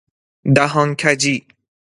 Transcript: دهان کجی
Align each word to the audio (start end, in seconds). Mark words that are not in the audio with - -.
دهان 0.55 0.95
کجی 0.95 1.45